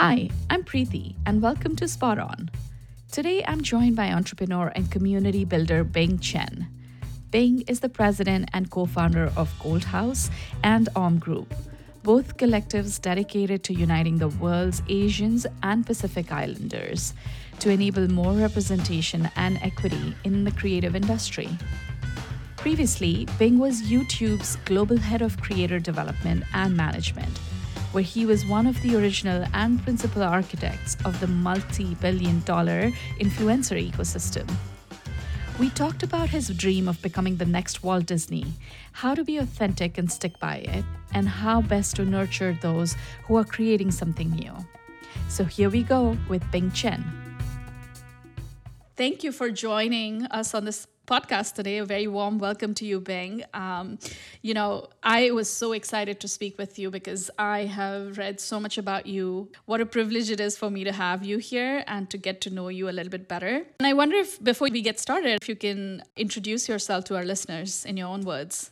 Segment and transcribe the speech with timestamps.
[0.00, 2.48] Hi, I'm Preeti, and welcome to Spot On.
[3.10, 6.68] Today, I'm joined by entrepreneur and community builder Bing Chen.
[7.32, 10.30] Bing is the president and co founder of Gold House
[10.62, 11.52] and AUM Group,
[12.04, 17.12] both collectives dedicated to uniting the world's Asians and Pacific Islanders
[17.58, 21.48] to enable more representation and equity in the creative industry.
[22.56, 27.40] Previously, Bing was YouTube's global head of creator development and management,
[27.92, 32.90] where he was one of the original and principal architects of the multi billion dollar
[33.20, 34.48] influencer ecosystem.
[35.58, 38.46] We talked about his dream of becoming the next Walt Disney,
[38.92, 43.36] how to be authentic and stick by it, and how best to nurture those who
[43.36, 44.54] are creating something new.
[45.28, 47.04] So here we go with Bing Chen.
[48.96, 51.78] Thank you for joining us on this podcast today.
[51.78, 53.42] A very warm welcome to you, Bing.
[53.54, 53.98] Um,
[54.42, 58.60] you know, I was so excited to speak with you because I have read so
[58.60, 59.50] much about you.
[59.64, 62.50] What a privilege it is for me to have you here and to get to
[62.50, 63.64] know you a little bit better.
[63.78, 67.24] And I wonder if, before we get started, if you can introduce yourself to our
[67.24, 68.70] listeners in your own words.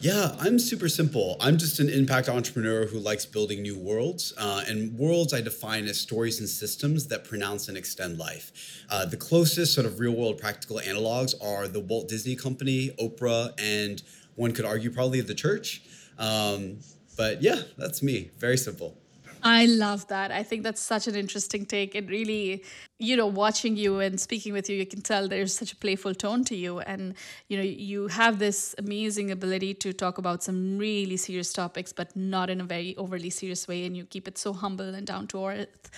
[0.00, 1.36] Yeah, I'm super simple.
[1.40, 4.32] I'm just an impact entrepreneur who likes building new worlds.
[4.38, 8.84] Uh, and worlds I define as stories and systems that pronounce and extend life.
[8.88, 13.52] Uh, the closest sort of real world practical analogs are the Walt Disney Company, Oprah,
[13.58, 14.00] and
[14.36, 15.82] one could argue probably the church.
[16.16, 16.78] Um,
[17.16, 18.30] but yeah, that's me.
[18.38, 18.96] Very simple.
[19.42, 20.32] I love that.
[20.32, 21.94] I think that's such an interesting take.
[21.94, 22.64] It really,
[22.98, 26.14] you know, watching you and speaking with you, you can tell there's such a playful
[26.14, 26.80] tone to you.
[26.80, 27.14] And,
[27.48, 32.16] you know, you have this amazing ability to talk about some really serious topics, but
[32.16, 33.84] not in a very overly serious way.
[33.84, 35.90] And you keep it so humble and down to earth.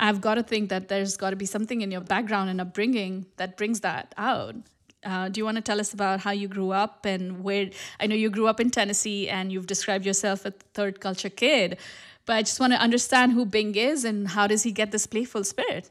[0.00, 3.26] I've got to think that there's got to be something in your background and upbringing
[3.36, 4.56] that brings that out.
[5.04, 7.70] Uh, do you want to tell us about how you grew up and where?
[8.00, 11.78] I know you grew up in Tennessee and you've described yourself a third culture kid.
[12.26, 15.06] But I just want to understand who Bing is and how does he get this
[15.06, 15.90] playful spirit?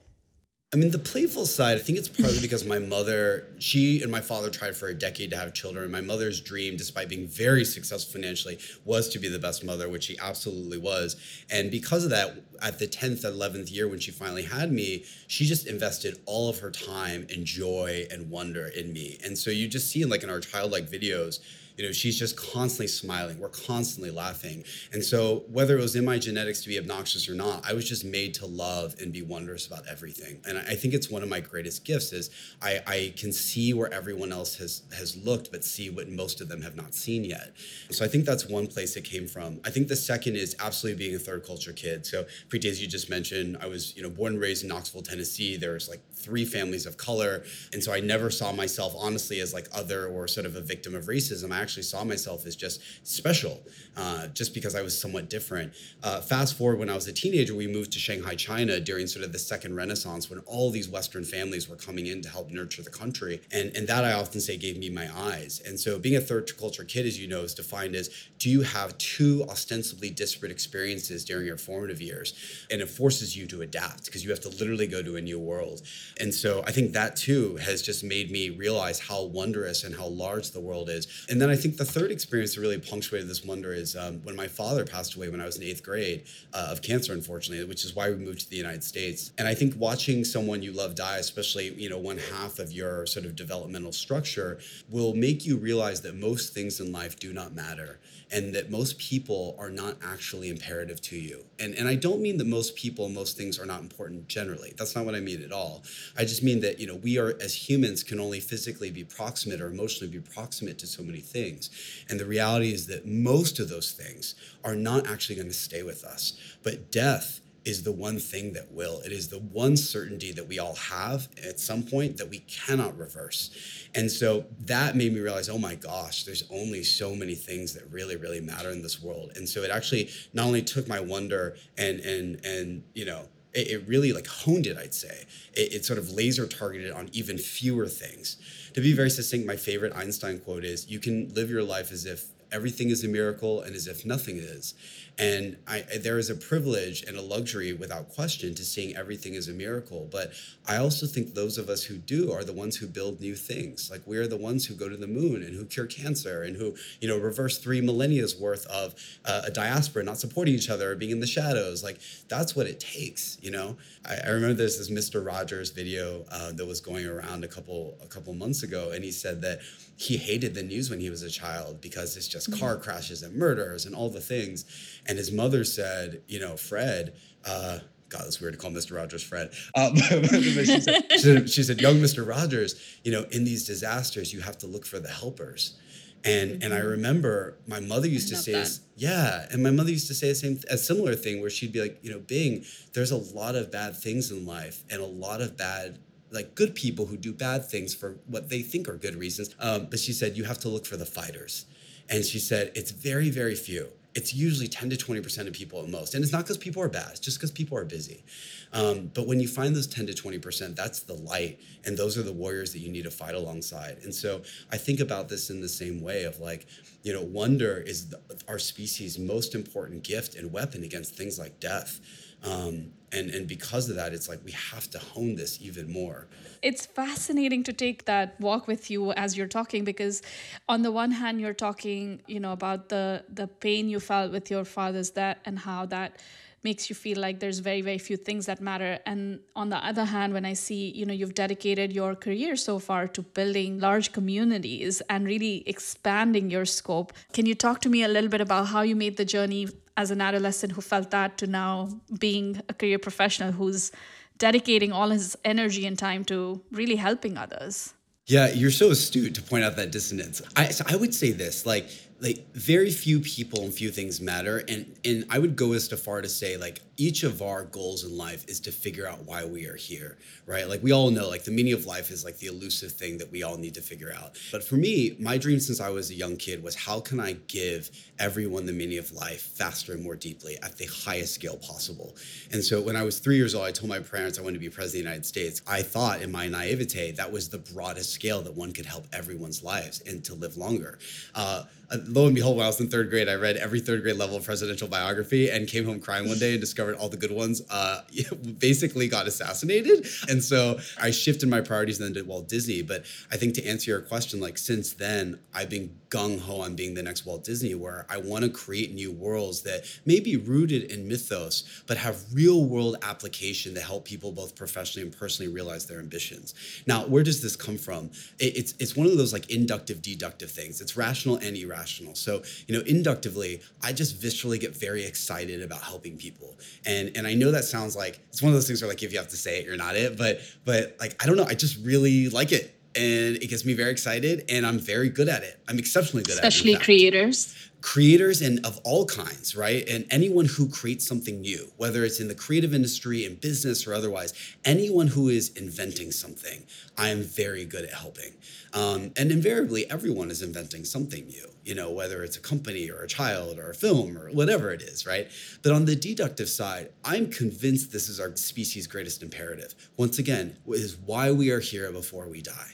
[0.73, 4.21] I mean, the playful side, I think it's partly because my mother, she and my
[4.21, 5.91] father tried for a decade to have children.
[5.91, 10.05] My mother's dream, despite being very successful financially, was to be the best mother, which
[10.05, 11.15] she absolutely was.
[11.51, 15.45] And because of that, at the 10th, 11th year when she finally had me, she
[15.45, 19.19] just invested all of her time and joy and wonder in me.
[19.23, 21.39] And so you just see, in like in our childlike videos,
[21.77, 23.39] you know she's just constantly smiling.
[23.39, 24.63] We're constantly laughing.
[24.91, 27.87] And so whether it was in my genetics to be obnoxious or not i was
[27.87, 30.39] just made to love and be wondrous about everything.
[30.47, 32.29] And i think it's one of my greatest gifts is
[32.61, 36.49] i, I can see where everyone else has has looked but see what most of
[36.49, 37.53] them have not seen yet.
[37.91, 39.59] So i think that's one place it came from.
[39.65, 42.05] I think the second is absolutely being a third culture kid.
[42.05, 45.01] So Preeti, as you just mentioned i was you know born and raised in knoxville
[45.01, 45.57] tennessee.
[45.57, 49.67] There's like three families of color and so i never saw myself honestly as like
[49.73, 53.61] other or sort of a victim of racism I actually saw myself as just special,
[53.95, 55.73] uh, just because I was somewhat different.
[56.01, 59.23] Uh, fast forward when I was a teenager, we moved to Shanghai, China during sort
[59.23, 62.81] of the second renaissance when all these Western families were coming in to help nurture
[62.81, 63.41] the country.
[63.51, 65.61] And, and that I often say gave me my eyes.
[65.65, 68.09] And so being a third culture kid, as you know, is defined as
[68.39, 72.33] do you have two ostensibly disparate experiences during your formative years?
[72.71, 75.39] And it forces you to adapt because you have to literally go to a new
[75.39, 75.81] world.
[76.19, 80.07] And so I think that too has just made me realize how wondrous and how
[80.07, 81.07] large the world is.
[81.29, 84.35] And then I think the third experience that really punctuated this wonder is um, when
[84.35, 87.85] my father passed away when I was in eighth grade uh, of cancer, unfortunately, which
[87.85, 89.31] is why we moved to the United States.
[89.37, 93.05] And I think watching someone you love die, especially you know one half of your
[93.05, 94.59] sort of developmental structure,
[94.89, 97.99] will make you realize that most things in life do not matter
[98.33, 101.45] and that most people are not actually imperative to you.
[101.59, 104.73] And, and I don't mean that most people, most things are not important generally.
[104.75, 105.83] That's not what I mean at all.
[106.17, 109.61] I just mean that, you know, we are, as humans, can only physically be proximate
[109.61, 111.69] or emotionally be proximate to so many things.
[112.09, 114.33] And the reality is that most of those things
[114.63, 116.33] are not actually going to stay with us.
[116.63, 118.99] But death is the one thing that will.
[119.01, 122.97] It is the one certainty that we all have at some point that we cannot
[122.97, 123.51] reverse.
[123.95, 127.83] And so that made me realize, oh my gosh, there's only so many things that
[127.91, 129.31] really, really matter in this world.
[129.35, 133.67] And so it actually not only took my wonder and and and you know it,
[133.67, 135.25] it really like honed it, I'd say.
[135.53, 138.37] It, it sort of laser targeted on even fewer things.
[138.73, 142.05] To be very succinct, my favorite Einstein quote is, "You can live your life as
[142.05, 144.73] if everything is a miracle and as if nothing is."
[145.19, 149.47] And I, there is a privilege and a luxury without question to seeing everything as
[149.47, 150.07] a miracle.
[150.11, 150.33] But
[150.67, 153.91] I also think those of us who do are the ones who build new things.
[153.91, 156.55] Like we are the ones who go to the moon and who cure cancer and
[156.55, 158.95] who, you know, reverse three millennia's worth of
[159.25, 161.83] uh, a diaspora not supporting each other or being in the shadows.
[161.83, 163.77] Like that's what it takes, you know?
[164.05, 165.23] I, I remember there's this Mr.
[165.25, 168.91] Rogers video uh, that was going around a couple, a couple months ago.
[168.91, 169.59] And he said that
[169.95, 173.35] he hated the news when he was a child because it's just car crashes and
[173.35, 174.65] murders and all the things
[175.07, 177.13] and his mother said, you know, Fred,
[177.45, 177.79] uh,
[178.09, 178.95] God, that's weird to call Mr.
[178.95, 179.51] Rogers Fred.
[179.75, 182.27] Um, she, said, she, said, she said, young Mr.
[182.27, 185.77] Rogers, you know, in these disasters, you have to look for the helpers.
[186.23, 186.63] And mm-hmm.
[186.63, 186.87] and I mm-hmm.
[186.87, 190.35] remember my mother used to say this, yeah, and my mother used to say the
[190.35, 192.63] same a similar thing where she'd be like, you know, Bing,
[192.93, 195.99] there's a lot of bad things in life and a lot of bad
[196.31, 199.53] like good people who do bad things for what they think are good reasons.
[199.59, 201.65] Um, but she said you have to look for the fighters.
[202.09, 205.89] And she said it's very, very few it's usually 10 to 20% of people at
[205.89, 206.13] most.
[206.13, 208.23] And it's not because people are bad, it's just because people are busy.
[208.71, 211.59] Um, but when you find those 10 to 20%, that's the light.
[211.85, 213.97] And those are the warriors that you need to fight alongside.
[214.03, 216.67] And so I think about this in the same way of like,
[217.03, 221.59] you know, wonder is the, our species' most important gift and weapon against things like
[221.59, 221.99] death.
[222.43, 226.27] Um, and and because of that it's like we have to hone this even more.
[226.61, 230.21] It's fascinating to take that walk with you as you're talking because
[230.67, 234.49] on the one hand you're talking you know about the the pain you felt with
[234.49, 236.17] your father's death and how that
[236.63, 238.97] makes you feel like there's very very few things that matter.
[239.05, 242.79] And on the other hand when i see you know you've dedicated your career so
[242.79, 248.03] far to building large communities and really expanding your scope can you talk to me
[248.03, 251.37] a little bit about how you made the journey as an adolescent who felt that
[251.37, 253.91] to now being a career professional who's
[254.37, 257.93] dedicating all his energy and time to really helping others.
[258.25, 260.41] Yeah you're so astute to point out that dissonance.
[260.55, 261.87] I so i would say this like
[262.23, 266.21] like very few people and few things matter and and i would go as far
[266.21, 269.67] to say like each of our goals in life is to figure out why we
[269.67, 270.67] are here right?
[270.67, 273.31] Like we all know like the meaning of life is like the elusive thing that
[273.31, 274.37] we all need to figure out.
[274.51, 277.33] But for me my dream since i was a young kid was how can i
[277.47, 277.89] give
[278.19, 282.15] everyone the meaning of life faster and more deeply at the highest scale possible?
[282.51, 284.59] And so when i was three years old i told my parents i wanted to
[284.59, 285.61] be president of the united states.
[285.67, 289.63] I thought in my naivete that was the broadest scale that one could help everyone's
[289.63, 290.99] lives and to live longer.
[291.35, 294.03] Uh, uh, lo and behold, when I was in third grade, I read every third
[294.03, 297.31] grade level presidential biography and came home crying one day and discovered all the good
[297.31, 298.01] ones uh,
[298.59, 300.05] basically got assassinated.
[300.29, 302.81] And so I shifted my priorities and then to Walt Disney.
[302.81, 306.75] But I think to answer your question, like since then, I've been gung ho on
[306.75, 310.37] being the next Walt Disney, where I want to create new worlds that may be
[310.37, 315.51] rooted in mythos, but have real world application to help people both professionally and personally
[315.51, 316.53] realize their ambitions.
[316.85, 318.11] Now, where does this come from?
[318.37, 320.81] It's it's one of those like inductive deductive things.
[320.81, 322.13] It's rational and irrational.
[322.13, 326.55] So you know, inductively, I just viscerally get very excited about helping people,
[326.85, 329.11] and and I know that sounds like it's one of those things where like if
[329.11, 331.55] you have to say it, you're not it, but but like I don't know, I
[331.55, 335.43] just really like it and it gets me very excited and i'm very good at
[335.43, 335.59] it.
[335.67, 337.55] I'm exceptionally good especially at it especially creators?
[337.81, 339.87] Creators and of all kinds right?
[339.89, 343.93] And anyone who creates something new whether it's in the creative industry in business or
[343.93, 346.63] otherwise anyone who is inventing something
[346.97, 348.33] i am very good at helping.
[348.73, 353.03] Um, and invariably everyone is inventing something new you know whether it's a company or
[353.03, 355.27] a child or a film or whatever it is right?
[355.61, 359.75] But on the deductive side i'm convinced this is our species greatest imperative.
[359.97, 362.73] Once again is why we are here before we die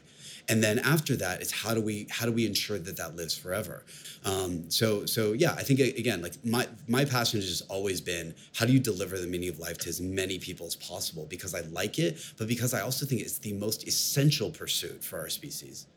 [0.50, 3.38] and then after that it's how do we how do we ensure that that lives
[3.38, 3.86] forever?
[4.26, 8.36] Um, so so yeah i think again like my my passion has just always been
[8.56, 11.26] how do you deliver the meaning of life to as many people as possible?
[11.30, 15.20] Because i like it but because i also think it's the most essential pursuit for
[15.20, 15.88] our species.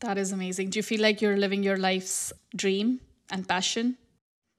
[0.00, 0.70] That is amazing.
[0.70, 3.98] Do you feel like you're living your life's dream and passion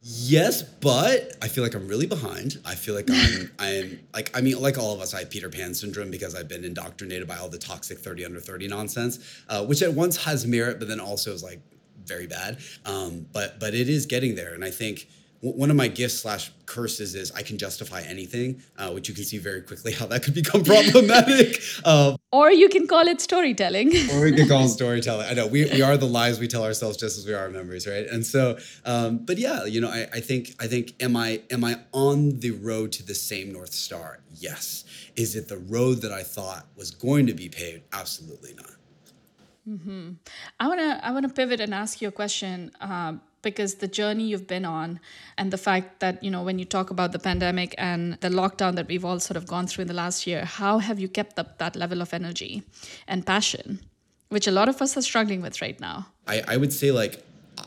[0.03, 2.59] Yes, but I feel like I'm really behind.
[2.66, 5.47] I feel like I'm I'm like I mean like all of us I have Peter
[5.49, 9.64] Pan syndrome because I've been indoctrinated by all the toxic 30 under 30 nonsense, uh,
[9.64, 11.59] which at once has merit but then also is like
[12.04, 12.57] very bad.
[12.83, 15.07] Um, but but it is getting there and I think
[15.42, 19.24] one of my gifts slash curses is I can justify anything, uh, which you can
[19.24, 21.60] see very quickly how that could become problematic.
[21.83, 23.88] Uh, or you can call it storytelling.
[24.14, 25.28] or we can call it storytelling.
[25.28, 27.50] I know we, we are the lies we tell ourselves just as we are our
[27.50, 28.06] memories, right?
[28.06, 31.64] And so, um, but yeah, you know, I, I think I think am I am
[31.64, 34.19] I on the road to the same north star?
[34.36, 34.86] Yes.
[35.16, 37.83] Is it the road that I thought was going to be paved?
[37.92, 38.71] Absolutely not.
[39.68, 40.12] Mm-hmm.
[40.60, 42.71] I wanna I wanna pivot and ask you a question.
[42.80, 45.00] Um, because the journey you've been on
[45.38, 48.76] and the fact that you know when you talk about the pandemic and the lockdown
[48.76, 51.40] that we've all sort of gone through in the last year how have you kept
[51.40, 52.64] up that level of energy
[53.07, 53.80] and passion
[54.30, 57.24] which a lot of us are struggling with right now i, I would say like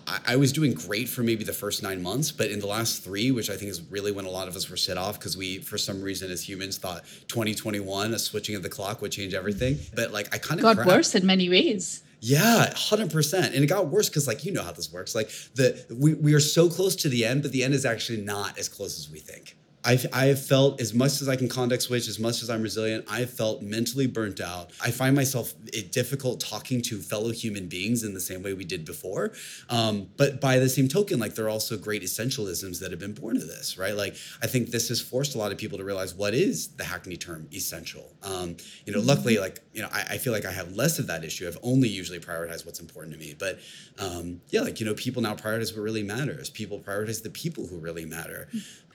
[0.06, 3.30] I, was doing great for maybe the first nine months, but in the last three,
[3.30, 5.58] which I think is really when a lot of us were set off because we,
[5.58, 9.78] for some reason, as humans, thought 2021, a switching of the clock would change everything.
[9.94, 12.02] But like, I kind of got worse in many ways.
[12.26, 13.54] Yeah, hundred percent.
[13.54, 15.14] And it got worse because, like, you know how this works.
[15.14, 18.22] Like, the we we are so close to the end, but the end is actually
[18.22, 19.58] not as close as we think.
[19.84, 22.62] I've, I have felt as much as I can context switch, as much as I'm
[22.62, 24.70] resilient, I have felt mentally burnt out.
[24.82, 28.64] I find myself it difficult talking to fellow human beings in the same way we
[28.64, 29.32] did before.
[29.68, 33.12] Um, but by the same token, like there are also great essentialisms that have been
[33.12, 33.94] born of this, right?
[33.94, 36.84] Like I think this has forced a lot of people to realize what is the
[36.84, 38.10] hackney term essential.
[38.22, 39.08] Um, you know, mm-hmm.
[39.08, 41.46] luckily, like you know, I, I, feel like I have less of that issue.
[41.46, 43.34] I've only usually prioritized what's important to me.
[43.38, 43.58] But
[43.98, 46.48] um, yeah, like you know, people now prioritize what really matters.
[46.48, 48.48] People prioritize the people who really matter.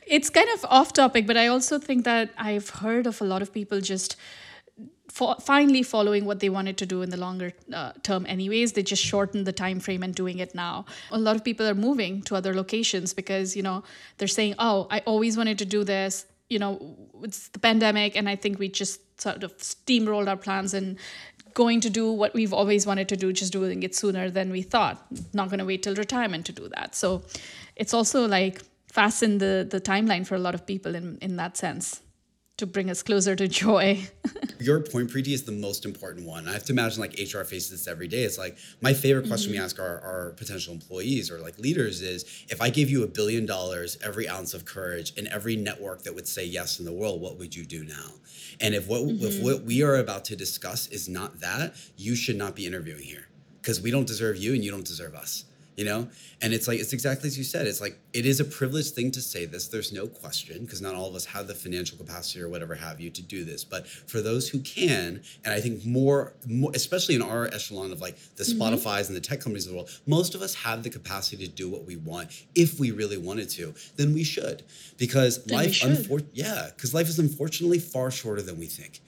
[0.09, 3.41] It's kind of off topic, but I also think that I've heard of a lot
[3.41, 4.15] of people just
[5.11, 8.73] finally following what they wanted to do in the longer uh, term anyways.
[8.73, 10.85] They just shortened the time frame and doing it now.
[11.11, 13.83] A lot of people are moving to other locations because you know
[14.17, 18.29] they're saying oh i always wanted to do this you know it's the pandemic and
[18.29, 20.97] i think we just sort of steamrolled our plans and
[21.53, 24.61] going to do what we've always wanted to do just doing it sooner than we
[24.61, 25.05] thought.
[25.33, 26.95] Not going to wait till retirement to do that.
[26.95, 27.23] So
[27.75, 28.61] it's also like
[28.99, 32.01] fasten the, the timeline for a lot of people in, in that sense
[32.57, 34.05] to bring us closer to joy.
[34.59, 36.49] Your point, Preeti, is the most important one.
[36.49, 38.23] I have to imagine like HR faces this every day.
[38.23, 39.61] It's like my favorite question mm-hmm.
[39.61, 43.07] we ask our, our potential employees or like leaders is if I gave you a
[43.07, 46.91] billion dollars, every ounce of courage, and every network that would say yes in the
[46.91, 48.09] world, what would you do now?
[48.59, 49.25] And if what mm-hmm.
[49.25, 53.03] if what we are about to discuss is not that, you should not be interviewing
[53.03, 53.29] here
[53.61, 55.45] because we don't deserve you and you don't deserve us
[55.79, 56.09] you know?
[56.41, 59.11] And it's like it's exactly as you said it's like it is a privileged thing
[59.11, 62.41] to say this there's no question because not all of us have the financial capacity
[62.41, 63.63] or whatever have you to do this.
[63.63, 68.01] But for those who can and i think more, more especially in our echelon of
[68.01, 68.61] like the mm-hmm.
[68.61, 71.51] spotify's and the tech companies of the world most of us have the capacity to
[71.51, 74.63] do what we want if we really wanted to then we should.
[74.97, 78.99] Because then life unfor- yeah because life is unfortunately far shorter than we think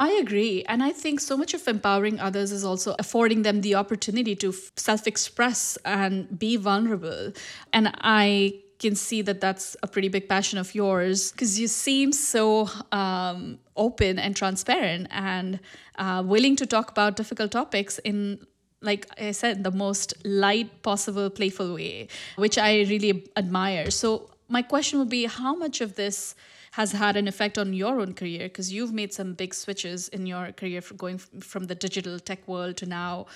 [0.00, 0.64] I agree.
[0.66, 4.54] And I think so much of empowering others is also affording them the opportunity to
[4.76, 7.32] self express and be vulnerable.
[7.74, 12.12] And I can see that that's a pretty big passion of yours because you seem
[12.12, 15.60] so um, open and transparent and
[15.96, 18.46] uh, willing to talk about difficult topics in
[18.82, 23.90] like I said, the most light possible, playful way, which I really admire.
[23.90, 26.34] So, my question would be how much of this
[26.72, 30.26] has had an effect on your own career because you've made some big switches in
[30.26, 33.26] your career from going from the digital tech world to now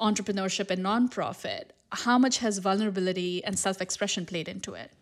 [0.00, 1.70] entrepreneurship and nonprofit.
[1.90, 4.92] How much has vulnerability and self expression played into it?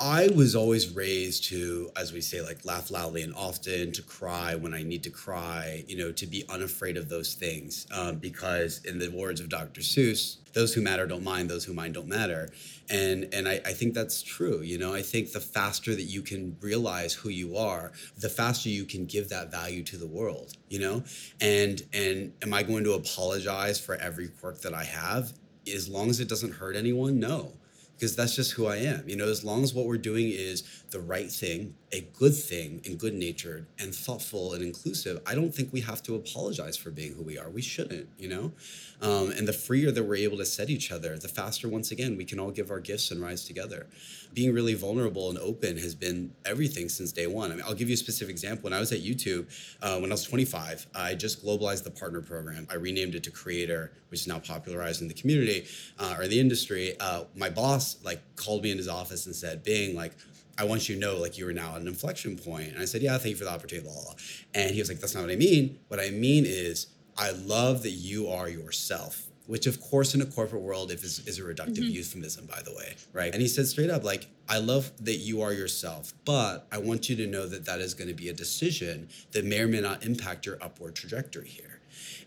[0.00, 4.54] I was always raised to, as we say, like laugh loudly and often, to cry
[4.54, 7.84] when I need to cry, you know, to be unafraid of those things.
[7.90, 9.80] Um, because, in the words of Dr.
[9.80, 12.48] Seuss, those who matter don't mind, those who mind don't matter.
[12.88, 14.60] And and I, I think that's true.
[14.60, 18.68] You know, I think the faster that you can realize who you are, the faster
[18.68, 20.52] you can give that value to the world.
[20.68, 21.04] You know,
[21.40, 25.32] and and am I going to apologize for every quirk that I have?
[25.66, 27.52] As long as it doesn't hurt anyone, no
[27.98, 29.08] because that's just who I am.
[29.08, 32.80] You know, as long as what we're doing is the right thing, a good thing,
[32.86, 36.90] and good natured and thoughtful and inclusive, I don't think we have to apologize for
[36.90, 37.50] being who we are.
[37.50, 38.52] We shouldn't, you know?
[39.00, 42.16] Um, and the freer that we're able to set each other, the faster, once again,
[42.16, 43.86] we can all give our gifts and rise together.
[44.32, 47.50] Being really vulnerable and open has been everything since day one.
[47.50, 48.64] I mean, I'll give you a specific example.
[48.64, 49.46] When I was at YouTube,
[49.82, 52.66] uh, when I was 25, I just globalized the partner program.
[52.70, 55.66] I renamed it to Creator, which is now popularized in the community
[55.98, 56.94] uh, or the industry.
[57.00, 60.12] Uh, my boss like called me in his office and said, "Bing, like."
[60.60, 62.72] I want you to know like you are now at an inflection point.
[62.72, 64.14] And I said, Yeah, thank you for the opportunity, blah, blah, blah.
[64.56, 65.78] And he was like, That's not what I mean.
[65.86, 70.26] What I mean is I love that you are yourself which of course in a
[70.26, 71.94] corporate world if is, is a reductive mm-hmm.
[71.94, 75.42] euphemism by the way right and he said straight up like i love that you
[75.42, 78.32] are yourself but i want you to know that that is going to be a
[78.32, 81.67] decision that may or may not impact your upward trajectory here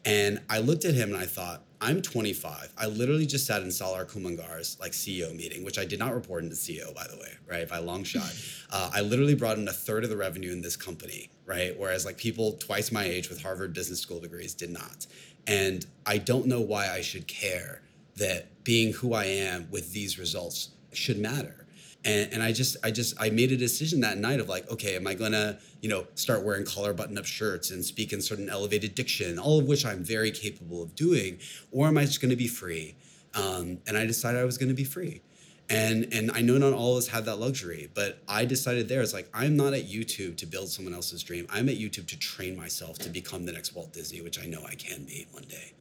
[0.05, 3.71] and i looked at him and i thought i'm 25 i literally just sat in
[3.71, 7.33] Salar Kamangar's like ceo meeting which i did not report into ceo by the way
[7.47, 8.33] right by a long shot
[8.71, 12.05] uh, i literally brought in a third of the revenue in this company right whereas
[12.05, 15.05] like people twice my age with harvard business school degrees did not
[15.47, 17.81] and I don't know why I should care
[18.17, 21.60] that being who I am with these results should matter.
[22.03, 24.95] And, and I just, I just, I made a decision that night of like, okay,
[24.95, 28.95] am I gonna, you know, start wearing collar button-up shirts and speak in certain elevated
[28.95, 31.37] diction, all of which I'm very capable of doing,
[31.71, 32.95] or am I just gonna be free?
[33.35, 35.21] Um, and I decided I was gonna be free.
[35.69, 39.01] And and i know not all of us have that luxury but i decided there
[39.01, 41.47] it's like i'm not at youtube to build someone else's dream.
[41.49, 44.61] I'm at youtube to train myself to become the next walt disney which i know
[44.67, 45.71] i can be one day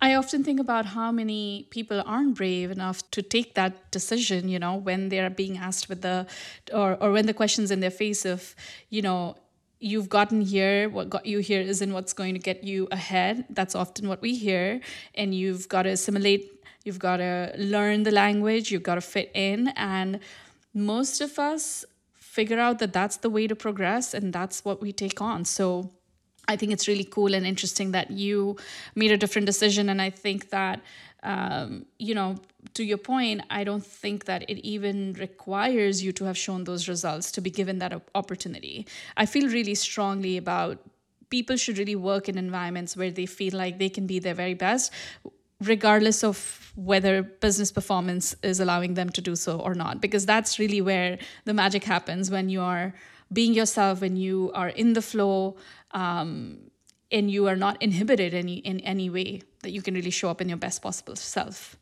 [0.00, 4.58] I often think about how many people aren't brave enough to take that decision, you
[4.58, 6.26] know, when they're being asked with the,
[6.72, 8.54] or, or when the question's in their face of,
[8.90, 9.36] you know,
[9.80, 13.44] you've gotten here, what got you here isn't what's going to get you ahead.
[13.50, 14.80] That's often what we hear.
[15.14, 16.54] And you've got to assimilate
[16.84, 19.68] You've got to learn the language, you've got to fit in.
[19.68, 20.20] And
[20.74, 24.92] most of us figure out that that's the way to progress and that's what we
[24.92, 25.44] take on.
[25.46, 25.92] So
[26.48, 28.56] I think it's really cool and interesting that you
[28.94, 29.88] made a different decision.
[29.88, 30.80] And I think that,
[31.22, 32.36] um, you know,
[32.74, 36.88] to your point, I don't think that it even requires you to have shown those
[36.88, 38.86] results to be given that opportunity.
[39.16, 40.78] I feel really strongly about
[41.30, 44.54] people should really work in environments where they feel like they can be their very
[44.54, 44.92] best
[45.60, 50.58] regardless of whether business performance is allowing them to do so or not because that's
[50.58, 52.92] really where the magic happens when you are
[53.32, 55.56] being yourself when you are in the flow
[55.94, 56.70] um,
[57.10, 60.40] and you are not inhibited any in any way that you can really show up
[60.40, 61.76] in your best possible self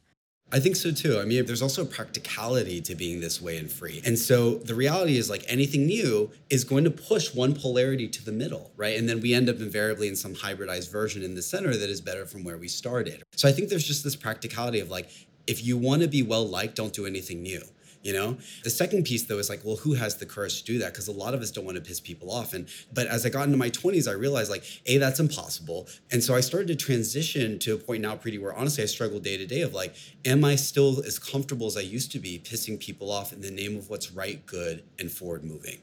[0.54, 1.18] I think so too.
[1.18, 4.02] I mean, there's also practicality to being this way and free.
[4.04, 8.22] And so the reality is like anything new is going to push one polarity to
[8.22, 8.98] the middle, right?
[8.98, 12.02] And then we end up invariably in some hybridized version in the center that is
[12.02, 13.22] better from where we started.
[13.34, 15.08] So I think there's just this practicality of like,
[15.46, 17.62] if you want to be well liked, don't do anything new
[18.02, 18.36] you know?
[18.64, 20.92] The second piece though is like well who has the courage to do that?
[20.92, 22.54] Because a lot of us don't want to piss people off.
[22.54, 25.88] And but as i got into my 20s i realized like a that's impossible.
[26.10, 29.20] And so i started to transition to a point now Preeti where honestly i struggle
[29.20, 29.94] day to day of like
[30.24, 33.50] am i still as comfortable as i used to be pissing people off in the
[33.50, 35.78] name of what's right good and forward moving?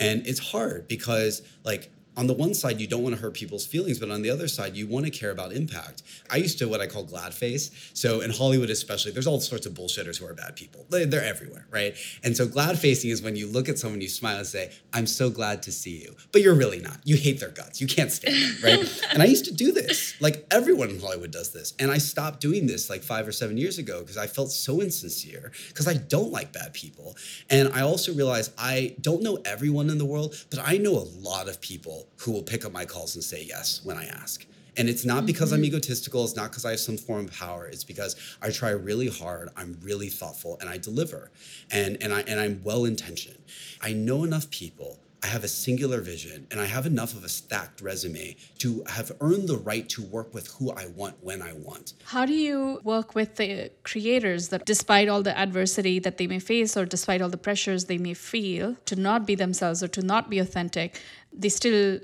[0.00, 3.66] And it's hard because like on the one side, you don't want to hurt people's
[3.66, 6.02] feelings, but on the other side, you want to care about impact.
[6.30, 7.70] I used to what I call glad face.
[7.92, 10.86] So in Hollywood, especially, there's all sorts of bullshitters who are bad people.
[10.88, 11.96] They're everywhere, right?
[12.22, 15.06] And so glad facing is when you look at someone, you smile and say, I'm
[15.06, 16.14] so glad to see you.
[16.32, 16.98] But you're really not.
[17.04, 17.80] You hate their guts.
[17.80, 19.02] You can't stand them, right?
[19.12, 20.14] and I used to do this.
[20.20, 21.74] Like everyone in Hollywood does this.
[21.78, 24.80] And I stopped doing this like five or seven years ago because I felt so
[24.80, 27.16] insincere because I don't like bad people.
[27.50, 31.08] And I also realized I don't know everyone in the world, but I know a
[31.18, 34.46] lot of people who will pick up my calls and say yes when I ask.
[34.76, 35.66] And it's not because I'm mm-hmm.
[35.66, 37.66] egotistical, it's not because I have some form of power.
[37.66, 41.30] It's because I try really hard, I'm really thoughtful, and I deliver.
[41.70, 43.38] And and I and I'm well intentioned.
[43.80, 47.30] I know enough people I have a singular vision and I have enough of a
[47.30, 51.54] stacked resume to have earned the right to work with who I want when I
[51.54, 51.94] want.
[52.04, 56.40] How do you work with the creators that, despite all the adversity that they may
[56.40, 60.02] face or despite all the pressures they may feel to not be themselves or to
[60.02, 61.00] not be authentic,
[61.32, 62.00] they still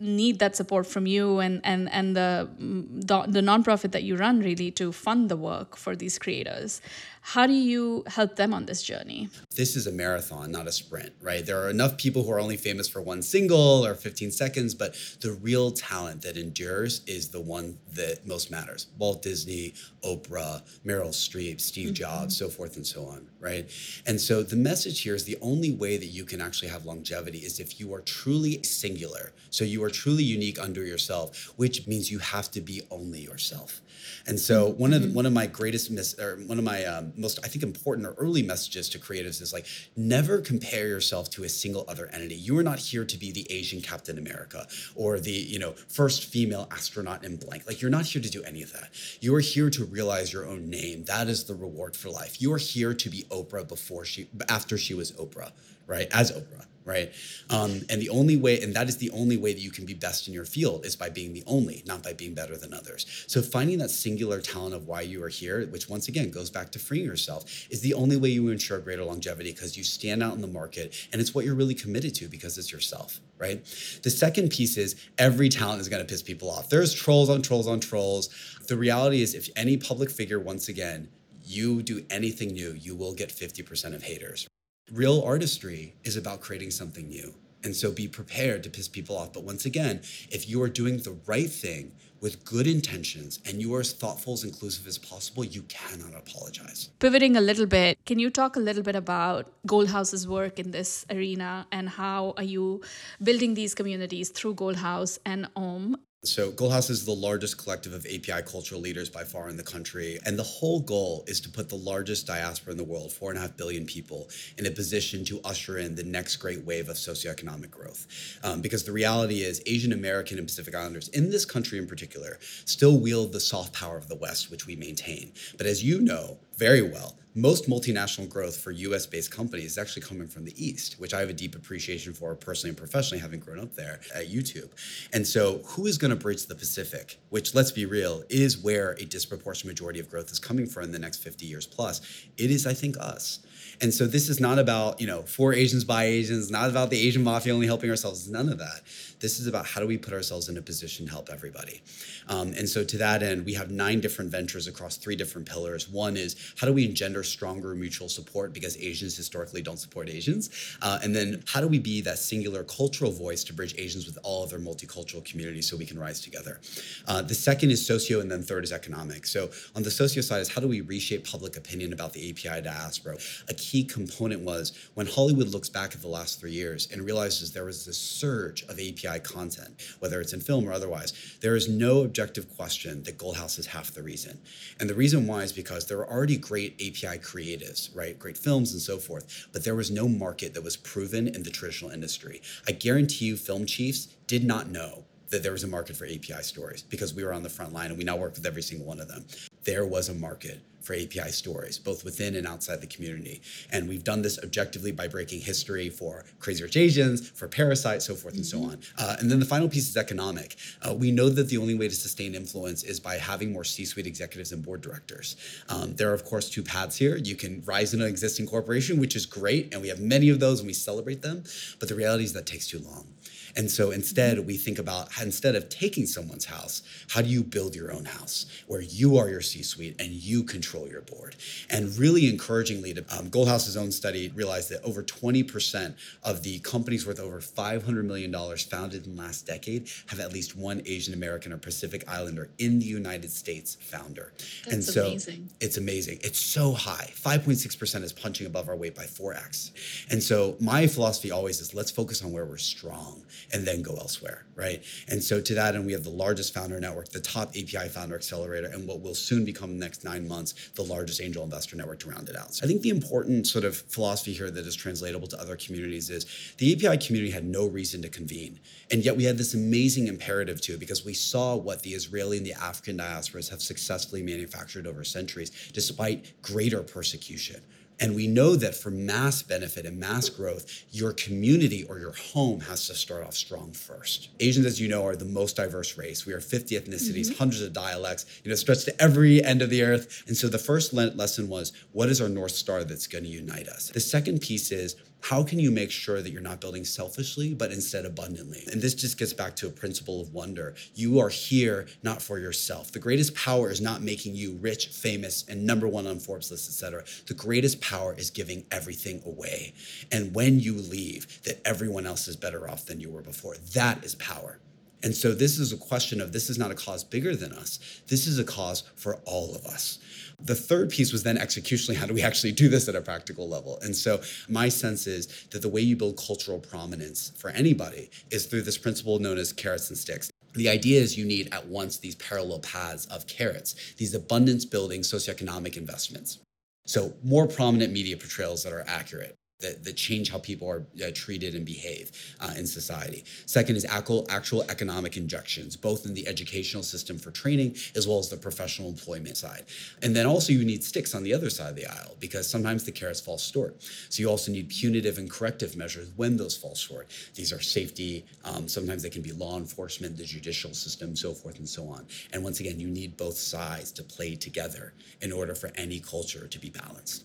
[0.00, 4.40] need that support from you and and and the the, the nonprofit that you run
[4.40, 6.80] really to fund the work for these creators
[7.26, 9.30] how do you help them on this journey?
[9.56, 11.44] This is a marathon, not a sprint, right?
[11.44, 14.94] There are enough people who are only famous for one single or 15 seconds, but
[15.22, 18.88] the real talent that endures is the one that most matters.
[18.98, 19.72] Walt Disney,
[20.04, 21.94] Oprah, Meryl Streep, Steve mm-hmm.
[21.94, 23.70] Jobs, so forth and so on, right?
[24.06, 27.38] And so the message here is the only way that you can actually have longevity
[27.38, 29.32] is if you are truly singular.
[29.48, 33.80] So you are truly unique under yourself, which means you have to be only yourself.
[34.26, 35.16] And so one of the, mm-hmm.
[35.16, 38.14] one of my greatest miss or one of my um, most I think important or
[38.14, 42.34] early messages to creatives is like never compare yourself to a single other entity.
[42.34, 46.24] You are not here to be the Asian Captain America or the you know first
[46.24, 47.66] female astronaut in blank.
[47.66, 48.90] Like you're not here to do any of that.
[49.20, 51.04] You are here to realize your own name.
[51.04, 52.40] That is the reward for life.
[52.40, 55.52] You are here to be Oprah before she after she was Oprah,
[55.86, 56.08] right?
[56.12, 57.12] As Oprah right?
[57.50, 59.94] Um, and the only way, and that is the only way that you can be
[59.94, 63.24] best in your field is by being the only, not by being better than others.
[63.26, 66.70] So finding that singular talent of why you are here, which once again goes back
[66.72, 70.34] to freeing yourself, is the only way you ensure greater longevity because you stand out
[70.34, 73.64] in the market and it's what you're really committed to because it's yourself, right?
[74.02, 76.68] The second piece is every talent is going to piss people off.
[76.68, 78.28] There's trolls on trolls on trolls.
[78.68, 81.08] The reality is, if any public figure, once again,
[81.46, 84.48] you do anything new, you will get 50% of haters.
[84.92, 87.34] Real artistry is about creating something new.
[87.64, 89.32] And so be prepared to piss people off.
[89.32, 93.74] But once again, if you are doing the right thing with good intentions and you
[93.74, 96.90] are as thoughtful, as inclusive as possible, you cannot apologize.
[96.98, 100.70] Pivoting a little bit, can you talk a little bit about Gold House's work in
[100.70, 102.82] this arena and how are you
[103.22, 105.96] building these communities through Goldhouse and AUM?
[106.26, 109.62] So, Gold House is the largest collective of API cultural leaders by far in the
[109.62, 110.18] country.
[110.24, 113.38] And the whole goal is to put the largest diaspora in the world, four and
[113.38, 116.96] a half billion people, in a position to usher in the next great wave of
[116.96, 118.06] socioeconomic growth.
[118.42, 122.38] Um, because the reality is, Asian American and Pacific Islanders, in this country in particular,
[122.64, 125.32] still wield the soft power of the West, which we maintain.
[125.58, 130.02] But as you know very well, most multinational growth for US based companies is actually
[130.02, 133.40] coming from the East, which I have a deep appreciation for personally and professionally, having
[133.40, 134.70] grown up there at YouTube.
[135.12, 138.92] And so, who is going to bridge the Pacific, which, let's be real, is where
[138.92, 142.00] a disproportionate majority of growth is coming from in the next 50 years plus?
[142.36, 143.40] It is, I think, us.
[143.80, 146.98] And so this is not about, you know, for Asians by Asians, not about the
[146.98, 148.82] Asian mafia only helping ourselves, none of that.
[149.20, 151.82] This is about how do we put ourselves in a position to help everybody.
[152.28, 155.88] Um, and so to that end, we have nine different ventures across three different pillars.
[155.88, 160.50] One is how do we engender stronger mutual support because Asians historically don't support Asians?
[160.82, 164.18] Uh, and then how do we be that singular cultural voice to bridge Asians with
[164.22, 166.60] all of their multicultural communities so we can rise together?
[167.06, 169.26] Uh, the second is socio, and then third is economic.
[169.26, 172.60] So on the socio side is how do we reshape public opinion about the API
[172.62, 173.16] diaspora?
[173.48, 177.50] A key component was when Hollywood looks back at the last three years and realizes
[177.50, 181.66] there was this surge of API content, whether it's in film or otherwise, there is
[181.66, 184.38] no objective question that Gold House is half the reason.
[184.80, 188.18] And the reason why is because there were already great API creatives, right?
[188.18, 191.50] Great films and so forth, but there was no market that was proven in the
[191.50, 192.42] traditional industry.
[192.68, 196.42] I guarantee you, film chiefs did not know that there was a market for API
[196.42, 198.86] stories because we were on the front line and we now work with every single
[198.86, 199.24] one of them.
[199.64, 203.40] There was a market for API stories, both within and outside the community.
[203.72, 208.14] And we've done this objectively by breaking history for Crazy Rich Asians, for Parasite, so
[208.14, 208.40] forth mm-hmm.
[208.40, 208.70] and so mm-hmm.
[208.70, 208.80] on.
[208.98, 210.56] Uh, and then the final piece is economic.
[210.82, 213.84] Uh, we know that the only way to sustain influence is by having more C
[213.84, 215.36] suite executives and board directors.
[215.68, 217.16] Um, there are, of course, two paths here.
[217.16, 220.40] You can rise in an existing corporation, which is great, and we have many of
[220.40, 221.44] those and we celebrate them.
[221.78, 223.06] But the reality is that takes too long.
[223.56, 227.74] And so instead, we think about instead of taking someone's house, how do you build
[227.74, 231.36] your own house where you are your C suite and you control your board?
[231.70, 237.06] And really encouragingly, um, Gold House's own study realized that over 20% of the companies
[237.06, 241.52] worth over $500 million founded in the last decade have at least one Asian American
[241.52, 244.32] or Pacific Islander in the United States founder.
[244.64, 245.48] That's and so amazing.
[245.60, 246.18] it's amazing.
[246.22, 247.10] It's so high.
[247.14, 249.70] 5.6% is punching above our weight by 4x.
[250.10, 253.94] And so my philosophy always is let's focus on where we're strong and then go
[253.96, 254.82] elsewhere, right?
[255.08, 258.14] And so to that end, we have the largest founder network, the top API founder
[258.14, 262.00] accelerator, and what will soon become the next nine months, the largest angel investor network
[262.00, 262.54] to round it out.
[262.54, 266.10] So I think the important sort of philosophy here that is translatable to other communities
[266.10, 268.60] is the API community had no reason to convene.
[268.90, 272.46] And yet we had this amazing imperative to because we saw what the Israeli and
[272.46, 277.62] the African diasporas have successfully manufactured over centuries, despite greater persecution
[278.00, 282.60] and we know that for mass benefit and mass growth, your community or your home
[282.60, 284.30] has to start off strong first.
[284.40, 286.26] Asians, as you know, are the most diverse race.
[286.26, 287.38] We are 50 ethnicities, mm-hmm.
[287.38, 290.24] hundreds of dialects, you know, stretched to every end of the earth.
[290.26, 293.68] And so the first lesson was, what is our North Star that's going to unite
[293.68, 293.90] us?
[293.90, 297.72] The second piece is, how can you make sure that you're not building selfishly, but
[297.72, 298.62] instead abundantly?
[298.70, 300.74] And this just gets back to a principle of wonder.
[300.94, 302.92] You are here not for yourself.
[302.92, 306.68] The greatest power is not making you rich, famous, and number one on Forbes list,
[306.68, 307.04] etc.
[307.26, 309.72] The greatest power is giving everything away.
[310.12, 313.56] And when you leave, that everyone else is better off than you were before.
[313.72, 314.58] That is power.
[315.02, 317.78] And so this is a question of this is not a cause bigger than us.
[318.08, 319.98] This is a cause for all of us.
[320.40, 323.48] The third piece was then executionally, how do we actually do this at a practical
[323.48, 323.78] level?
[323.82, 328.46] And so my sense is that the way you build cultural prominence for anybody is
[328.46, 330.30] through this principle known as carrots and sticks.
[330.54, 335.00] The idea is you need at once these parallel paths of carrots, these abundance building
[335.00, 336.38] socioeconomic investments.
[336.86, 341.10] So, more prominent media portrayals that are accurate that, that change how people are uh,
[341.14, 343.24] treated and behave uh, in society.
[343.46, 348.18] Second is actual, actual economic injections, both in the educational system for training as well
[348.18, 349.64] as the professional employment side.
[350.02, 352.84] And then also you need sticks on the other side of the aisle because sometimes
[352.84, 353.82] the carrots fall short.
[354.10, 357.08] So you also need punitive and corrective measures when those fall short.
[357.34, 361.58] These are safety, um, sometimes they can be law enforcement, the judicial system, so forth
[361.58, 362.06] and so on.
[362.32, 366.46] And once again, you need both sides to play together in order for any culture
[366.46, 367.24] to be balanced.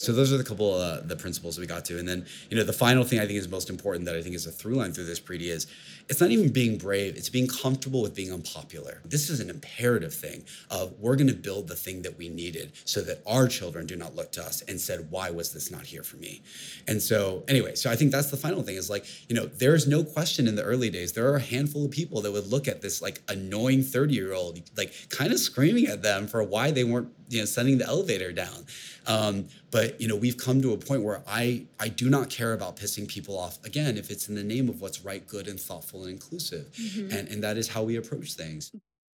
[0.00, 2.56] So those are the couple of uh, the principles we got to, and then you
[2.56, 4.76] know the final thing I think is most important that I think is a through
[4.76, 5.66] line through this Preeti is
[6.10, 9.00] it's not even being brave; it's being comfortable with being unpopular.
[9.04, 12.72] This is an imperative thing of we're going to build the thing that we needed
[12.84, 15.86] so that our children do not look to us and said, "Why was this not
[15.86, 16.42] here for me?"
[16.88, 19.74] And so anyway, so I think that's the final thing is like you know there
[19.74, 22.48] is no question in the early days there are a handful of people that would
[22.48, 26.42] look at this like annoying thirty year old like kind of screaming at them for
[26.42, 28.66] why they weren't you know sending the elevator down.
[29.06, 32.52] Um, but you know, we've come to a point where I I do not care
[32.52, 35.58] about pissing people off again if it's in the name of what's right, good, and
[35.58, 37.16] thoughtful and inclusive, mm-hmm.
[37.16, 38.72] and and that is how we approach things.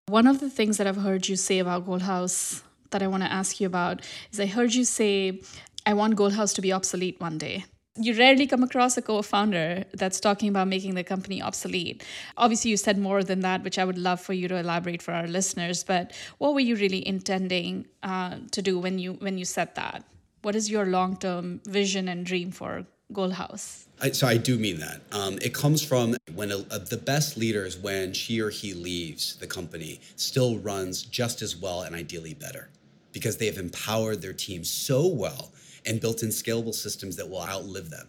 [0.07, 3.23] One of the things that I've heard you say about Gold House that I want
[3.23, 5.41] to ask you about is I heard you say,
[5.85, 7.65] "I want Gold House to be obsolete one day."
[7.95, 12.03] You rarely come across a co founder that's talking about making the company obsolete.
[12.37, 15.13] Obviously, you said more than that, which I would love for you to elaborate for
[15.13, 15.83] our listeners.
[15.83, 20.03] But what were you really intending uh, to do when you when you said that?
[20.41, 23.85] What is your long term vision and dream for Gold House?
[24.01, 25.01] I, so I do mean that.
[25.11, 29.35] Um, it comes from when a, a, the best leaders, when she or he leaves
[29.35, 32.69] the company, still runs just as well and ideally better,
[33.11, 35.51] because they have empowered their team so well
[35.85, 38.07] and built in scalable systems that will outlive them.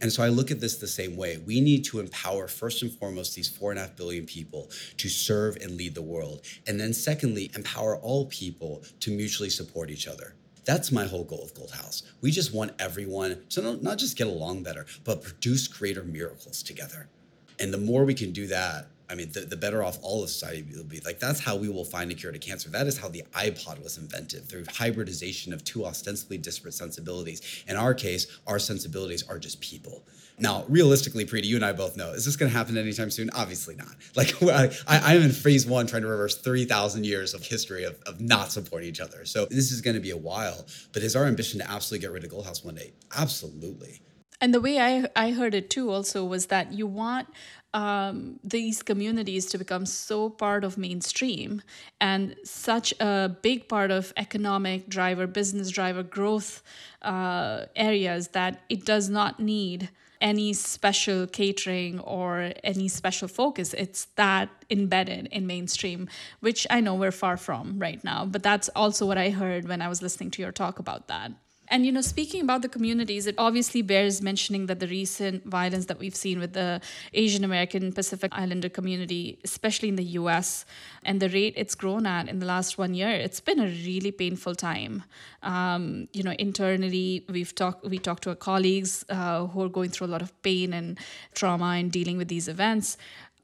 [0.00, 1.38] And so I look at this the same way.
[1.38, 5.08] We need to empower, first and foremost, these four and a half billion people to
[5.08, 6.42] serve and lead the world.
[6.66, 10.34] And then, secondly, empower all people to mutually support each other.
[10.64, 12.02] That's my whole goal of Gold House.
[12.20, 17.08] We just want everyone to not just get along better, but produce greater miracles together.
[17.58, 20.30] And the more we can do that, I mean, the, the better off all of
[20.30, 21.00] society will be.
[21.00, 22.70] Like, that's how we will find a cure to cancer.
[22.70, 27.64] That is how the iPod was invented through hybridization of two ostensibly disparate sensibilities.
[27.68, 30.02] In our case, our sensibilities are just people.
[30.42, 33.30] Now, realistically, Preeti, you and I both know, is this going to happen anytime soon?
[33.30, 33.94] Obviously not.
[34.16, 37.96] Like, I, I am in phase one trying to reverse 3,000 years of history of,
[38.06, 39.24] of not supporting each other.
[39.24, 40.66] So this is going to be a while.
[40.92, 42.92] But is our ambition to absolutely get rid of Gold House one day?
[43.16, 44.02] Absolutely.
[44.40, 47.28] And the way I, I heard it too also was that you want
[47.74, 51.62] um, these communities to become so part of mainstream
[52.00, 56.62] and such a big part of economic driver, business driver growth
[57.02, 59.88] uh, areas that it does not need
[60.20, 63.74] any special catering or any special focus.
[63.74, 66.08] It's that embedded in mainstream,
[66.40, 68.24] which I know we're far from right now.
[68.24, 71.32] But that's also what I heard when I was listening to your talk about that.
[71.72, 75.86] And, you know, speaking about the communities, it obviously bears mentioning that the recent violence
[75.86, 76.82] that we've seen with the
[77.14, 80.66] Asian American Pacific Islander community, especially in the US,
[81.02, 84.12] and the rate it's grown at in the last one year, it's been a really
[84.12, 85.04] painful time.
[85.42, 89.88] Um, you know, internally, we've talked, we talked to our colleagues uh, who are going
[89.88, 90.98] through a lot of pain and
[91.34, 92.98] trauma and dealing with these events.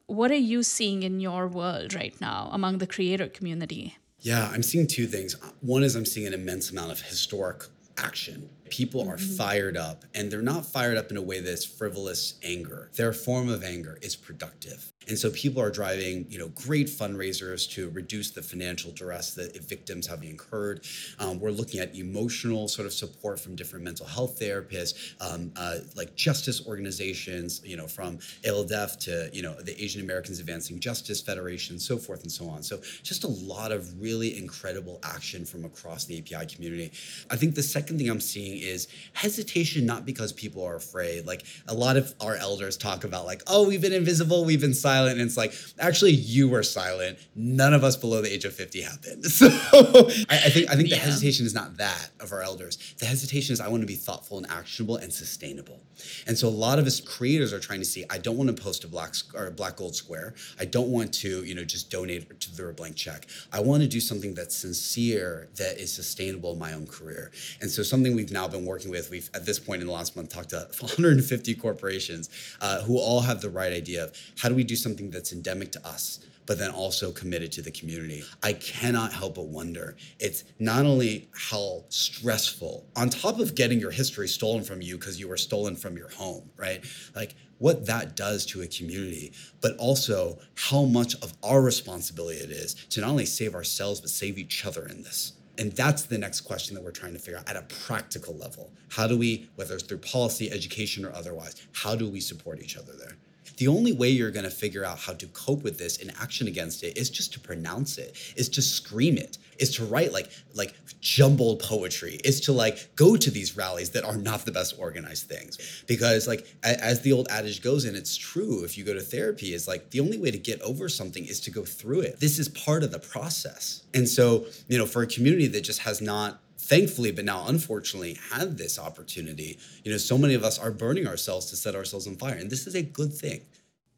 [0.05, 3.97] What are you seeing in your world right now among the creator community?
[4.19, 5.33] Yeah, I'm seeing two things.
[5.61, 7.63] One is I'm seeing an immense amount of historic
[8.03, 8.49] action.
[8.69, 9.35] People are mm-hmm.
[9.35, 12.89] fired up, and they're not fired up in a way that's frivolous anger.
[12.95, 14.91] Their form of anger is productive.
[15.09, 19.57] And so people are driving, you know, great fundraisers to reduce the financial duress that
[19.63, 20.85] victims have incurred.
[21.17, 25.79] Um, we're looking at emotional sort of support from different mental health therapists, um, uh,
[25.95, 31.21] like justice organizations, you know, from AALDEF to, you know, the Asian Americans Advancing Justice
[31.21, 32.61] Federation, so forth and so on.
[32.61, 36.91] So just a lot of really incredible action from across the API community.
[37.31, 41.25] I think the second thing I'm seeing is hesitation, not because people are afraid.
[41.25, 44.75] Like a lot of our elders talk about, like, oh, we've been invisible, we've been
[44.75, 45.19] silent silent.
[45.19, 47.17] And it's like, actually, you were silent.
[47.35, 49.23] None of us below the age of 50 have been.
[49.39, 50.95] So I, I think I think yeah.
[50.95, 52.77] the hesitation is not that of our elders.
[52.99, 55.79] The hesitation is I want to be thoughtful and actionable and sustainable.
[56.27, 58.61] And so a lot of us creators are trying to see, I don't want to
[58.61, 60.33] post a black or black gold square.
[60.59, 63.27] I don't want to, you know, just donate to the blank check.
[63.53, 67.31] I want to do something that's sincere, that is sustainable in my own career.
[67.61, 70.15] And so something we've now been working with, we've at this point in the last
[70.15, 72.29] month talked to 150 corporations
[72.61, 75.71] uh, who all have the right idea of how do we do something that's endemic
[75.73, 78.23] to us but then also committed to the community.
[78.41, 79.95] I cannot help but wonder.
[80.19, 85.19] It's not only how stressful, on top of getting your history stolen from you because
[85.19, 86.83] you were stolen from your home, right?
[87.15, 92.49] Like what that does to a community, but also how much of our responsibility it
[92.49, 95.33] is to not only save ourselves, but save each other in this.
[95.59, 98.71] And that's the next question that we're trying to figure out at a practical level.
[98.87, 102.75] How do we, whether it's through policy, education, or otherwise, how do we support each
[102.75, 103.17] other there?
[103.59, 106.47] The only way you're going to figure out how to cope with this and action
[106.47, 110.31] against it is just to pronounce it is to scream it is to write like
[110.55, 114.75] like jumbled poetry is to like go to these rallies that are not the best
[114.79, 115.83] organized things.
[115.87, 119.53] Because like as the old adage goes and it's true if you go to therapy
[119.53, 122.19] is like the only way to get over something is to go through it.
[122.19, 123.83] This is part of the process.
[123.93, 128.17] And so you know for a community that just has not thankfully, but now unfortunately,
[128.31, 129.57] had this opportunity.
[129.83, 132.49] You know, so many of us are burning ourselves to set ourselves on fire, and
[132.49, 133.41] this is a good thing.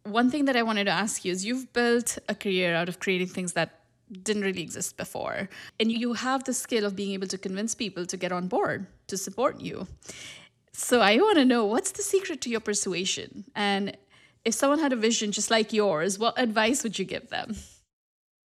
[0.03, 2.99] One thing that I wanted to ask you is you've built a career out of
[2.99, 3.81] creating things that
[4.23, 5.49] didn't really exist before.
[5.79, 8.87] And you have the skill of being able to convince people to get on board,
[9.07, 9.87] to support you.
[10.73, 13.45] So I want to know what's the secret to your persuasion?
[13.55, 13.95] And
[14.43, 17.55] if someone had a vision just like yours, what advice would you give them?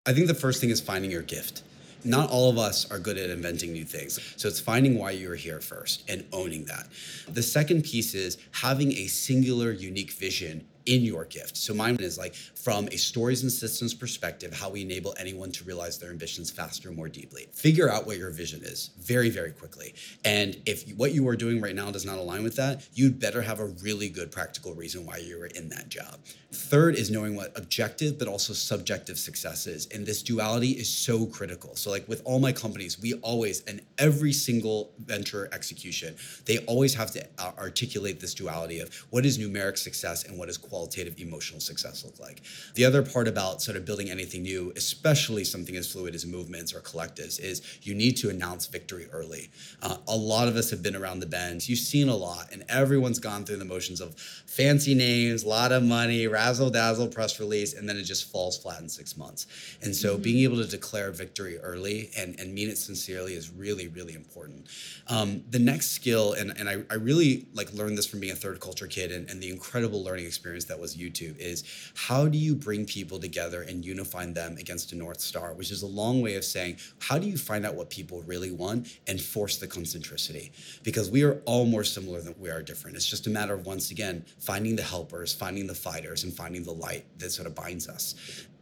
[0.04, 1.62] I think the first thing is finding your gift
[2.06, 4.18] not all of us are good at inventing new things.
[4.36, 6.88] So it's finding why you're here first and owning that.
[7.28, 11.57] The second piece is having a singular, unique vision in your gift.
[11.57, 15.64] So mine is like from a stories and systems perspective, how we enable anyone to
[15.64, 17.49] realize their ambitions faster, and more deeply.
[17.53, 19.94] Figure out what your vision is very, very quickly.
[20.25, 23.42] And if what you are doing right now does not align with that, you'd better
[23.42, 26.18] have a really good practical reason why you are in that job.
[26.53, 29.87] Third is knowing what objective but also subjective success is.
[29.87, 31.77] And this duality is so critical.
[31.77, 36.94] So, like with all my companies, we always, and every single venture execution, they always
[36.94, 40.75] have to uh, articulate this duality of what is numeric success and what is quality
[40.76, 42.42] qualitative emotional success look like?
[42.74, 46.74] The other part about sort of building anything new, especially something as fluid as movements
[46.74, 49.48] or collectives, is you need to announce victory early.
[49.82, 51.66] Uh, a lot of us have been around the bend.
[51.66, 55.72] You've seen a lot, and everyone's gone through the motions of fancy names, a lot
[55.72, 59.46] of money, razzle dazzle press release, and then it just falls flat in six months.
[59.82, 60.22] And so mm-hmm.
[60.22, 64.66] being able to declare victory early and, and mean it sincerely is really, really important.
[65.08, 68.36] Um, the next skill, and, and I, I really like learned this from being a
[68.36, 72.38] third culture kid and, and the incredible learning experience that was YouTube, is how do
[72.38, 76.22] you bring people together and unify them against a North Star, which is a long
[76.22, 79.66] way of saying, how do you find out what people really want and force the
[79.66, 80.52] concentricity?
[80.83, 82.96] Because we are all more similar than we are different.
[82.96, 86.62] It's just a matter of, once again, finding the helpers, finding the fighters, and finding
[86.62, 88.14] the light that sort of binds us.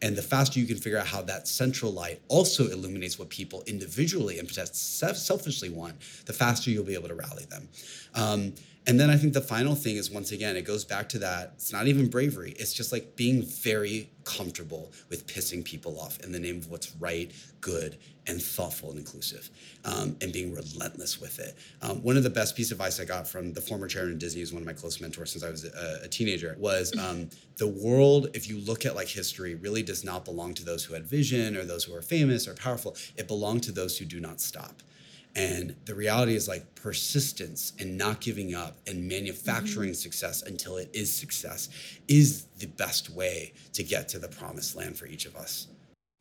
[0.03, 3.63] And the faster you can figure out how that central light also illuminates what people
[3.67, 5.95] individually and selfishly want,
[6.27, 7.69] the faster you'll be able to rally them.
[8.15, 8.55] Um,
[8.87, 11.53] and then I think the final thing is once again, it goes back to that.
[11.55, 12.55] It's not even bravery.
[12.59, 16.95] It's just like being very comfortable with pissing people off in the name of what's
[16.97, 19.51] right, good, and thoughtful and inclusive,
[19.85, 21.57] um, and being relentless with it.
[21.83, 24.19] Um, one of the best pieces of advice I got from the former chairman of
[24.19, 27.29] Disney, who's one of my close mentors since I was a, a teenager, was um,
[27.57, 30.93] the world, if you look at like history, really does not belong to those who
[30.93, 32.97] had vision or those who are famous or powerful.
[33.17, 34.83] It belonged to those who do not stop.
[35.37, 39.95] And the reality is like persistence and not giving up and manufacturing mm-hmm.
[39.95, 41.69] success until it is success
[42.09, 45.69] is the best way to get to the promised land for each of us.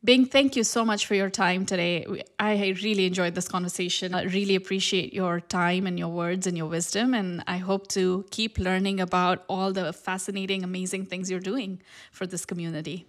[0.06, 2.06] Bing, thank you so much for your time today.
[2.38, 4.13] I really enjoyed this conversation.
[4.13, 7.13] I really appreciate your time and your words and your wisdom.
[7.13, 12.28] And I hope to keep learning about all the fascinating, amazing things you're doing for
[12.28, 13.06] this community.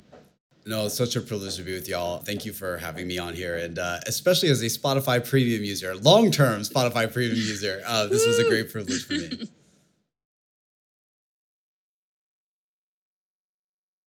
[0.67, 2.19] No, it's such a privilege to be with y'all.
[2.19, 3.57] Thank you for having me on here.
[3.57, 8.27] And uh, especially as a Spotify premium user, long term Spotify premium user, uh, this
[8.27, 9.49] was a great privilege for me.